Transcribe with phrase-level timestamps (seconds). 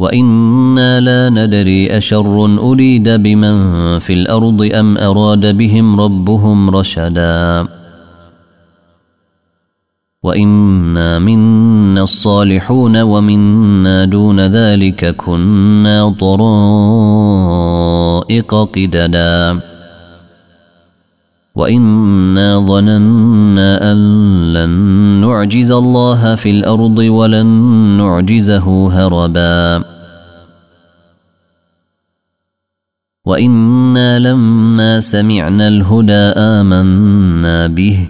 [0.00, 7.66] وأنا لا ندري اشر اريد بمن في الأرض ام اراد بهم ربهم رشدا
[10.22, 17.34] وانا منا الصالحون ومنا دون ذلك كنا طرائق
[18.54, 19.60] قددا
[21.56, 23.98] وانا ظننا ان
[24.52, 24.70] لن
[25.20, 27.46] نعجز الله في الأرض ولن
[27.96, 29.95] نعجزه هربا
[33.26, 38.08] وأنا لما سمعنا الهدى امنا به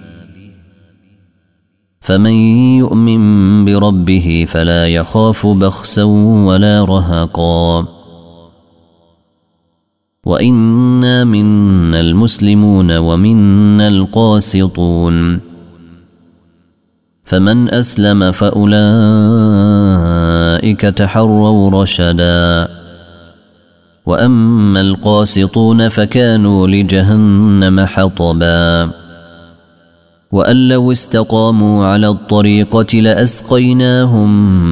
[2.00, 2.32] فمن
[2.78, 6.02] يؤمن بربه فلا يخاف بخسا
[6.46, 7.86] ولا رهقا
[10.24, 15.40] وانا منا المسلمون ومنا القاسطون
[17.24, 18.80] فمن اسلم فاولئك
[20.80, 22.75] تحروا رشدا
[24.06, 28.90] وأما القاسطون فكانوا لجهنم حطبا.
[30.32, 34.30] وأن لو استقاموا على الطريقة لأسقيناهم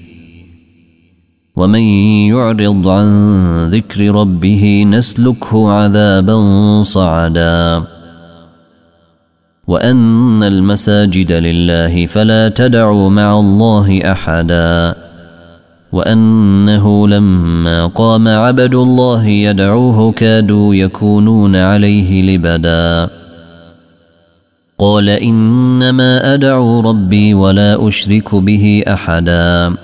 [1.55, 1.81] ومن
[2.29, 7.83] يعرض عن ذكر ربه نسلكه عذابا صعدا.
[9.71, 14.95] وان المساجد لله فلا تدعوا مع الله احدا
[15.91, 23.09] وانه لما قام عبد الله يدعوه كادوا يكونون عليه لبدا
[24.77, 29.75] قال انما ادعو ربي ولا اشرك به احدا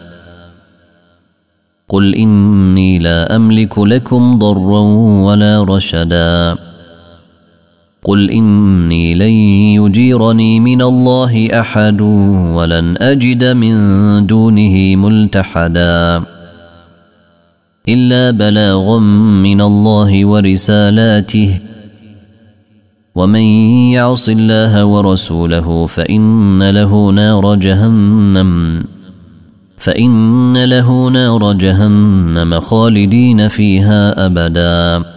[1.90, 4.82] قل اني لا املك لكم ضرا
[5.28, 6.58] ولا رشدا
[8.08, 9.32] قل اني لن
[9.88, 12.02] يجيرني من الله أحد
[12.56, 13.76] ولن أجد من
[14.28, 16.24] دونه ملتحدا
[17.90, 19.00] إلا بلاغا
[19.48, 21.60] من الله ورسالاته.
[23.16, 23.46] ومن
[23.98, 28.84] يعص الله ورسوله فإن له نار جهنم
[29.78, 35.17] فإن له نار جهنم خالدين فيها أبدا.